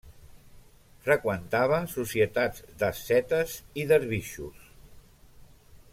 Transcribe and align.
Freqüentava 1.07 1.81
societats 1.91 2.65
d'ascetes 2.85 3.53
i 3.83 3.87
dervixos. 3.93 4.69